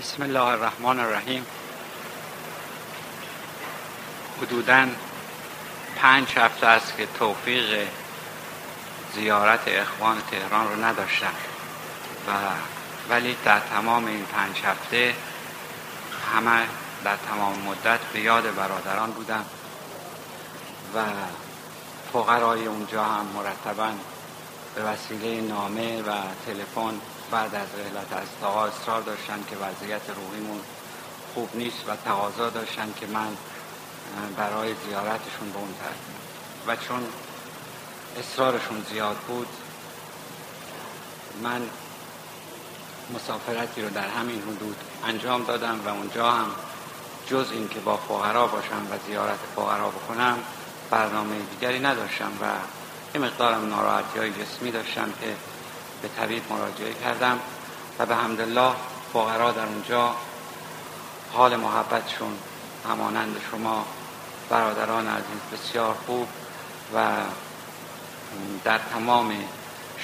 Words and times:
بسم 0.00 0.22
الله 0.22 0.40
الرحمن 0.40 1.00
الرحیم. 1.00 1.46
حدودا 4.42 4.88
پنج 5.96 6.28
هفته 6.36 6.66
است 6.66 6.96
که 6.96 7.06
توفیق 7.18 7.88
زیارت 9.14 9.60
اخوان 9.68 10.22
تهران 10.30 10.68
رو 10.68 10.84
نداشتم. 10.84 11.34
و 12.28 12.30
ولی 13.10 13.36
در 13.44 13.60
تمام 13.60 14.06
این 14.06 14.24
پنج 14.24 14.56
هفته 14.64 15.14
همه 16.34 16.66
در 17.04 17.16
تمام 17.16 17.58
مدت 17.58 18.00
به 18.12 18.20
یاد 18.20 18.54
برادران 18.54 19.10
بودم 19.10 19.44
و 20.94 21.02
فقرای 22.12 22.66
اونجا 22.66 23.04
هم 23.04 23.26
مرتبا 23.26 23.90
به 24.74 24.82
وسیله 24.82 25.40
نامه 25.40 26.02
و 26.02 26.12
تلفن 26.46 27.00
بعد 27.34 27.54
از 27.54 27.68
رحلت 27.78 28.12
از 28.12 28.28
اصرار 28.72 29.02
داشتن 29.02 29.44
که 29.50 29.56
وضعیت 29.56 30.02
روحیمون 30.16 30.60
خوب 31.34 31.48
نیست 31.54 31.88
و 31.88 31.96
تقاضا 31.96 32.50
داشتن 32.50 32.94
که 33.00 33.06
من 33.06 33.36
برای 34.36 34.74
زیارتشون 34.88 35.50
به 35.52 35.58
اون 35.58 35.74
و 36.66 36.76
چون 36.76 37.06
اصرارشون 38.18 38.84
زیاد 38.90 39.16
بود 39.16 39.46
من 41.42 41.62
مسافرتی 43.14 43.82
رو 43.82 43.90
در 43.90 44.08
همین 44.08 44.42
حدود 44.42 44.76
انجام 45.04 45.44
دادم 45.44 45.80
و 45.86 45.88
اونجا 45.88 46.30
هم 46.30 46.50
جز 47.26 47.46
این 47.52 47.68
که 47.68 47.80
با 47.80 47.96
فقرا 47.96 48.46
باشم 48.46 48.86
و 48.90 48.98
زیارت 49.06 49.38
فقرا 49.56 49.88
بکنم 49.88 50.38
برنامه 50.90 51.36
دیگری 51.50 51.80
نداشتم 51.80 52.32
و 52.42 52.46
یه 53.14 53.20
مقدارم 53.20 53.68
ناراحتی 53.68 54.18
های 54.18 54.30
جسمی 54.30 54.70
داشتم 54.70 55.12
که 55.20 55.36
به 56.04 56.10
طبیب 56.16 56.42
مراجعه 56.52 56.94
کردم 56.94 57.38
و 57.98 58.06
به 58.06 58.14
حمدالله 58.16 58.72
فقرا 59.12 59.52
در 59.52 59.66
اونجا 59.66 60.14
حال 61.32 61.56
محبتشون 61.56 62.38
همانند 62.88 63.36
شما 63.50 63.86
برادران 64.50 65.06
عزیز 65.06 65.40
بسیار 65.52 65.94
خوب 66.06 66.28
و 66.94 67.06
در 68.64 68.78
تمام 68.78 69.32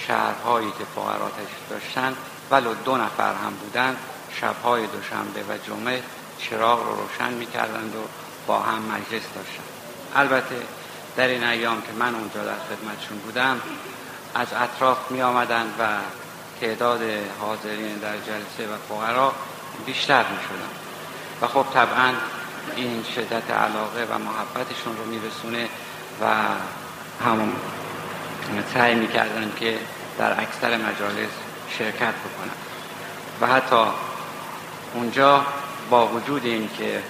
شهرهایی 0.07 0.71
که 0.79 0.85
فقرا 0.95 1.31
داشتن 1.71 2.17
ولو 2.51 2.75
دو 2.75 2.97
نفر 2.97 3.35
هم 3.35 3.55
بودن 3.55 3.97
شبهای 4.41 4.87
دوشنبه 4.87 5.55
و 5.55 5.59
جمعه 5.67 6.03
چراغ 6.39 6.87
رو 6.87 6.97
روشن 6.97 7.33
می‌کردند 7.33 7.97
و 7.97 7.99
با 8.47 8.61
هم 8.61 8.83
مجلس 8.83 9.23
داشتن 9.35 9.63
البته 10.15 10.63
در 11.17 11.29
این 11.29 11.45
ایام 11.45 11.83
که 11.83 11.93
من 11.99 12.15
اونجا 12.15 12.45
در 12.45 12.57
خدمتشون 12.59 13.19
بودم 13.19 13.61
از 14.35 14.49
اطراف 14.53 15.11
می 15.11 15.23
آمدن 15.23 15.67
و 15.79 15.87
تعداد 16.61 17.01
حاضرین 17.41 17.97
در 17.97 18.17
جلسه 18.17 18.75
و 18.75 18.77
فقرا 18.89 19.33
بیشتر 19.87 20.23
می 20.23 20.39
شدن 20.49 20.71
و 21.43 21.47
خب 21.47 21.67
طبعا 21.75 22.13
این 22.77 23.05
شدت 23.15 23.51
علاقه 23.51 24.05
و 24.05 24.19
محبتشون 24.19 24.97
رو 24.97 25.05
میرسونه 25.05 25.69
و 26.21 26.27
همون 27.25 27.53
سعی 28.75 28.95
می‌کردن 28.95 29.53
که 29.61 29.79
در 30.19 30.41
اکثر 30.41 30.77
مجالس 30.77 31.31
شرکت 31.79 32.15
بکنن. 32.15 32.55
و 33.41 33.47
حتی 33.47 33.85
اونجا 34.95 35.47
با 35.91 36.07
وجود 36.07 36.45
این 36.45 36.71
که 36.79 37.03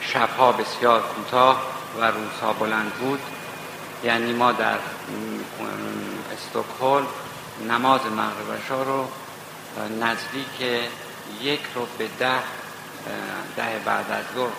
شبها 0.00 0.52
بسیار 0.52 1.02
کوتاه 1.02 1.62
و 2.00 2.04
روزها 2.04 2.52
بلند 2.52 2.90
بود 2.90 3.20
یعنی 4.04 4.32
ما 4.32 4.52
در 4.52 4.78
استکهلم 6.32 7.06
نماز 7.68 8.00
مغرب 8.06 8.86
رو 8.86 9.08
نزدیک 10.00 10.82
یک 11.42 11.60
رو 11.74 11.86
به 11.98 12.08
ده 12.18 12.42
ده 13.56 13.78
بعد 13.84 14.10
از 14.10 14.24
ظهر 14.34 14.52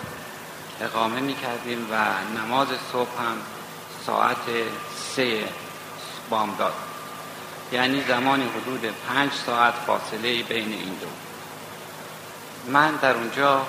اقامه 0.80 1.20
می 1.20 1.34
کردیم 1.34 1.86
و 1.90 1.94
نماز 2.38 2.68
صبح 2.92 3.20
هم 3.20 3.36
ساعت 4.06 4.46
سه 5.16 5.44
بامداد 6.30 6.74
یعنی 7.72 8.04
زمانی 8.08 8.44
حدود 8.44 8.94
پنج 9.08 9.30
ساعت 9.46 9.74
فاصله 9.86 10.42
بین 10.42 10.72
این 10.72 10.94
دو. 11.00 11.06
من 12.72 12.96
در 12.96 13.14
اونجا 13.14 13.66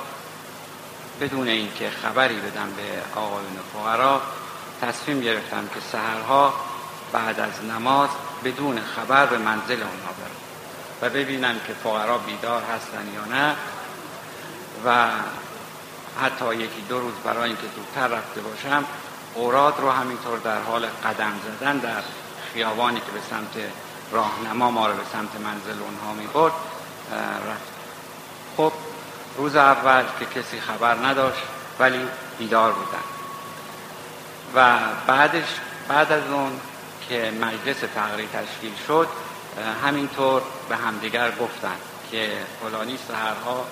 بدون 1.22 1.48
اینکه 1.48 1.90
خبری 1.90 2.36
بدم 2.36 2.70
به 2.78 3.20
آقایون 3.20 3.60
فقرا 3.74 4.22
تصمیم 4.82 5.22
گرفتم 5.22 5.68
که 5.68 5.80
سهرها 5.92 6.54
بعد 7.12 7.40
از 7.40 7.64
نماز 7.64 8.10
بدون 8.44 8.80
خبر 8.96 9.26
به 9.26 9.38
منزل 9.38 9.74
اونها 9.74 10.12
برم 10.18 10.36
و 11.02 11.10
ببینم 11.10 11.60
که 11.68 11.74
فقرا 11.74 12.18
بیدار 12.18 12.62
هستن 12.62 13.08
یا 13.16 13.38
نه 13.38 13.56
و 14.86 15.08
حتی 16.22 16.56
یکی 16.56 16.82
دو 16.90 17.00
روز 17.00 17.14
برای 17.24 17.44
اینکه 17.44 17.68
زودتر 17.76 18.08
رفته 18.08 18.42
باشم 18.42 18.86
اوراد 19.36 19.80
رو 19.80 19.90
همینطور 19.90 20.40
در 20.40 20.62
حال 20.62 20.86
قدم 20.86 21.34
زدن 21.46 21.78
در 21.78 22.04
خیابانی 22.54 23.00
که 23.00 23.12
به 23.14 23.20
سمت 23.30 23.66
راهنما 24.12 24.72
ما 24.72 24.88
رو 24.88 24.94
به 24.94 25.04
سمت 25.14 25.30
منزل 25.36 25.82
اونها 25.82 26.14
می 26.14 26.28
برد 26.28 26.54
رفت. 27.50 27.72
خب 28.58 28.72
روز 29.38 29.56
اول 29.56 30.04
که 30.20 30.26
کسی 30.26 30.60
خبر 30.60 30.96
نداشت 30.96 31.44
ولی 31.80 32.00
بیدار 32.38 32.72
بودن. 32.72 33.15
و 34.56 34.80
بعدش 35.08 35.48
بعد 35.88 36.12
از 36.12 36.24
اون 36.32 36.60
که 37.10 37.34
مجلس 37.42 37.78
تقریب 37.96 38.30
تشکیل 38.32 38.74
شد 38.88 39.08
همینطور 39.84 40.42
به 40.70 40.76
همدیگر 40.76 41.32
گفتن 41.32 41.76
که 42.12 42.30
فلانی 42.62 42.98
سهرها 43.08 43.66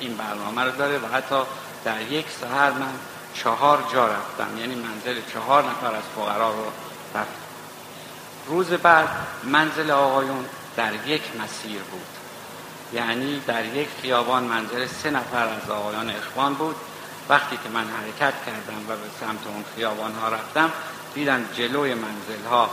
این 0.00 0.16
برنامه 0.16 0.62
رو 0.62 0.70
داره 0.70 0.98
و 0.98 1.06
حتی 1.14 1.42
در 1.84 2.00
یک 2.00 2.26
سهر 2.40 2.70
من 2.70 2.92
چهار 3.34 3.84
جا 3.92 4.06
رفتم 4.06 4.58
یعنی 4.58 4.74
منزل 4.74 5.20
چهار 5.32 5.62
نفر 5.62 5.94
از 5.94 6.02
فقرا 6.16 6.50
رو 6.50 6.64
رفتم. 7.14 7.32
روز 8.46 8.66
بعد 8.66 9.08
منزل 9.44 9.90
آقایون 9.90 10.44
در 10.76 10.92
یک 11.06 11.22
مسیر 11.40 11.82
بود. 11.82 12.06
یعنی 12.92 13.42
در 13.46 13.64
یک 13.64 13.88
خیابان 14.02 14.42
منزل 14.44 14.86
سه 14.86 15.10
نفر 15.10 15.48
از 15.48 15.70
آقایان 15.70 16.10
اخوان 16.10 16.54
بود. 16.54 16.76
وقتی 17.30 17.56
که 17.56 17.68
من 17.68 17.84
حرکت 17.88 18.34
کردم 18.46 18.84
و 18.88 18.96
به 18.96 19.08
سمت 19.20 19.46
اون 19.46 19.64
خیابان 19.76 20.14
ها 20.14 20.28
رفتم 20.28 20.72
دیدم 21.14 21.44
جلوی 21.54 21.94
منزل 21.94 22.44
ها 22.50 22.70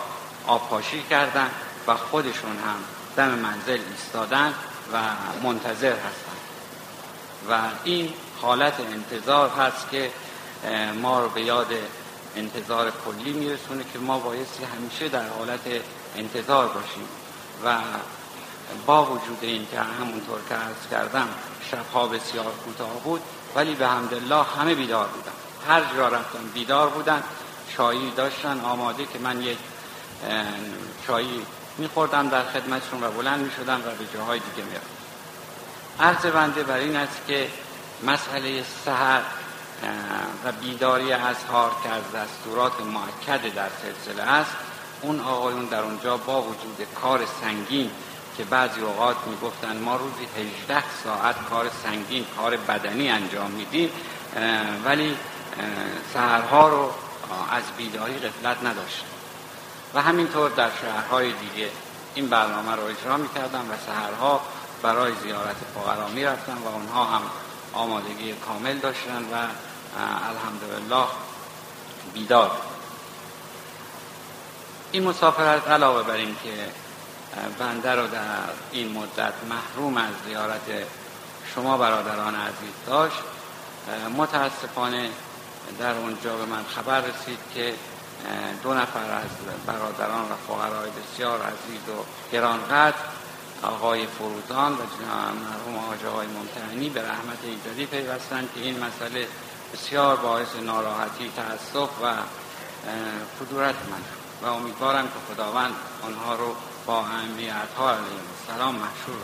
آبپاشی 0.47 1.03
کردن 1.09 1.49
و 1.87 1.95
خودشون 1.95 2.51
هم 2.51 2.75
دم 3.17 3.29
منزل 3.29 3.79
ایستادن 3.91 4.53
و 4.93 4.97
منتظر 5.43 5.93
هستن. 5.93 6.37
و 7.49 7.59
این 7.83 8.13
حالت 8.41 8.73
انتظار 8.79 9.49
هست 9.49 9.89
که 9.91 10.11
ما 11.01 11.19
رو 11.19 11.29
به 11.29 11.41
یاد 11.41 11.73
انتظار 12.35 12.91
کلی 13.05 13.33
میرسونه 13.33 13.83
که 13.93 13.99
ما 13.99 14.19
بایستی 14.19 14.63
همیشه 14.63 15.07
در 15.07 15.29
حالت 15.29 15.59
انتظار 16.15 16.67
باشیم. 16.67 17.07
و 17.65 17.75
با 18.85 19.05
وجود 19.05 19.37
این 19.41 19.67
که 19.71 19.79
همونطور 19.79 20.39
که 20.49 20.55
عرض 20.55 20.87
کردم 20.91 21.27
شبها 21.71 22.07
بسیار 22.07 22.51
کوتاه 22.65 23.03
بود 23.03 23.21
ولی 23.55 23.75
به 23.75 23.87
حمدالله 23.87 24.43
همه 24.43 24.75
بیدار 24.75 25.07
بودن. 25.07 25.31
هر 25.67 25.81
جا 25.95 26.07
رفتن 26.07 26.47
بیدار 26.53 26.89
بودن. 26.89 27.23
چایی 27.77 28.11
داشتن 28.11 28.59
آماده 28.59 29.05
که 29.05 29.19
من 29.19 29.41
یک 29.41 29.57
چایی 31.07 31.45
میخوردم 31.77 32.29
در 32.29 32.43
خدمتشون 32.43 33.03
و 33.03 33.11
بلند 33.11 33.39
می‌شدم 33.39 33.79
و 33.79 33.91
به 33.91 34.17
جاهای 34.17 34.39
دیگه 34.39 34.67
میرم 34.67 34.81
عرض 35.99 36.25
بنده 36.25 36.63
بر 36.63 36.77
این 36.77 36.95
است 36.95 37.21
که 37.27 37.47
مسئله 38.03 38.63
سهر 38.85 39.21
و 40.45 40.51
بیداری 40.51 41.13
از 41.13 41.35
هار 41.51 41.71
که 41.83 41.89
از 41.89 42.03
دستورات 42.11 42.73
معکد 42.81 43.53
در 43.53 43.69
سلسله 43.81 44.23
است. 44.23 44.51
اون 45.01 45.19
آقایون 45.19 45.65
در 45.65 45.81
اونجا 45.81 46.17
با 46.17 46.41
وجود 46.41 46.87
کار 47.01 47.21
سنگین 47.41 47.91
که 48.37 48.43
بعضی 48.43 48.81
اوقات 48.81 49.15
می‌گفتن 49.27 49.77
ما 49.77 49.95
روزی 49.95 50.27
18 50.69 50.83
ساعت 51.03 51.35
کار 51.49 51.69
سنگین 51.83 52.25
کار 52.37 52.57
بدنی 52.57 53.09
انجام 53.09 53.51
میدیم 53.51 53.89
ولی 54.85 55.17
سهرها 56.13 56.69
رو 56.69 56.91
از 57.51 57.63
بیداری 57.77 58.19
غفلت 58.19 58.63
نداشت 58.63 59.03
و 59.93 60.01
همینطور 60.01 60.49
در 60.49 60.69
شهرهای 60.81 61.31
دیگه 61.31 61.69
این 62.15 62.27
برنامه 62.27 62.71
رو 62.71 62.83
اجرا 62.83 63.17
می‌کردن 63.17 63.59
و 63.59 63.73
سهرها 63.85 64.41
برای 64.83 65.11
زیارت 65.23 65.55
فقرا 65.75 66.07
می‌رفتن 66.07 66.57
و 66.57 66.67
اونها 66.67 67.03
هم 67.03 67.21
آمادگی 67.73 68.33
کامل 68.33 68.77
داشتن 68.77 69.23
و 69.33 69.35
الحمدلله 70.29 71.05
بیدار. 72.13 72.51
این 74.91 75.03
مسافرت 75.03 75.67
علاوه 75.67 76.03
بر 76.03 76.13
این 76.13 76.35
که 76.43 76.69
بنده 77.59 77.91
رو 77.91 78.07
در 78.07 78.21
این 78.71 78.91
مدت 78.91 79.33
محروم 79.49 79.97
از 79.97 80.13
زیارت 80.27 80.87
شما 81.55 81.77
برادران 81.77 82.35
عزیز 82.35 82.73
داشت. 82.85 83.21
متاسفانه 84.17 85.09
در 85.79 85.93
اونجا 85.97 86.37
به 86.37 86.45
من 86.45 86.63
خبر 86.63 87.01
رسید 87.01 87.39
که 87.53 87.73
دو 88.63 88.73
نفر 88.73 88.99
از 88.99 89.65
برادران 89.65 90.21
و 90.21 90.35
فقرای 90.47 90.89
بسیار 90.89 91.41
عزیز 91.41 91.89
و 91.89 92.03
گرانقدر 92.31 92.95
آقای 93.63 94.07
فروزان 94.07 94.73
و 94.73 94.75
مرحوم 94.75 95.85
آقای 95.85 96.07
آقای 96.07 96.27
ممتحنی 96.27 96.89
به 96.89 97.01
رحمت 97.01 97.37
ایزدی 97.43 97.85
پیوستند 97.85 98.49
که 98.55 98.61
این 98.61 98.83
مسئله 98.83 99.27
بسیار 99.73 100.15
باعث 100.15 100.47
ناراحتی 100.63 101.31
تاسف 101.35 101.89
و 102.03 102.13
کدورت 103.39 103.75
من 103.75 104.01
و 104.41 104.53
امیدوارم 104.53 105.03
که 105.03 105.33
خداوند 105.33 105.73
آنها 106.03 106.35
رو 106.35 106.55
با 106.87 106.99
اهمیت 106.99 107.73
ها 107.77 107.89
علیه 107.89 108.21
السلام 108.49 108.75
محشور 108.75 109.21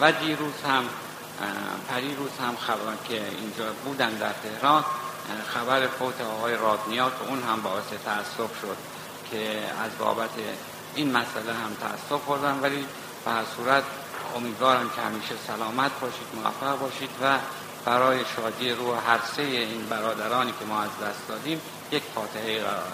و 0.00 0.12
دیروز 0.12 0.54
هم 0.68 0.84
پریروز 1.88 2.30
هم 2.40 2.56
خبر 2.56 2.96
که 3.08 3.22
اینجا 3.40 3.64
بودن 3.84 4.10
در 4.10 4.32
تهران. 4.32 4.84
خبر 5.54 5.86
فوت 5.86 6.20
آقای 6.20 6.56
رادنیا 6.56 7.10
که 7.10 7.28
اون 7.28 7.42
هم 7.42 7.62
باعث 7.62 7.84
تاسف 8.04 8.60
شد 8.60 8.76
که 9.30 9.58
از 9.84 9.90
بابت 9.98 10.30
این 10.94 11.10
مسئله 11.10 11.52
هم 11.52 11.76
تاسف 11.80 12.24
خوردن. 12.24 12.60
ولی 12.62 12.86
به 13.24 13.30
هر 13.30 13.44
صورت 13.56 13.82
امیدوارم 14.36 14.90
که 14.96 15.00
همیشه 15.00 15.34
سلامت 15.46 16.00
باشید 16.00 16.26
موفق 16.34 16.78
باشید 16.78 17.10
و 17.22 17.38
برای 17.84 18.24
شادی 18.36 18.70
روح 18.70 19.10
هر 19.10 19.20
سه 19.36 19.42
این 19.42 19.86
برادرانی 19.86 20.52
که 20.60 20.64
ما 20.64 20.80
از 20.80 20.90
دست 20.90 21.28
دادیم 21.28 21.60
یک 21.92 22.02
فاتحه 22.14 22.60
قرار 22.60 22.92